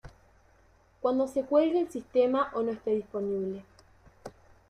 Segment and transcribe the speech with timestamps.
[0.99, 3.63] Cuando se cuelgue el sistema o no este disponible.